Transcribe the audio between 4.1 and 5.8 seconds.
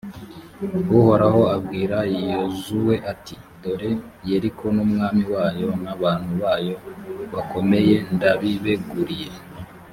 yeriko n’umwami wayo